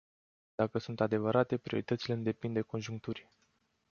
Dacă 0.55 0.77
sunt 0.79 0.99
adevărate, 1.01 1.57
prioritățile 1.57 2.13
nu 2.15 2.21
depind 2.21 2.53
de 2.53 2.61
conjuncturi. 2.61 3.29